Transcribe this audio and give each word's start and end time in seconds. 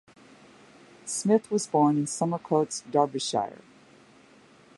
Smith 1.05 1.51
was 1.51 1.67
born 1.67 1.95
in 1.95 2.05
Somercotes, 2.07 2.81
Derbyshire. 2.89 3.61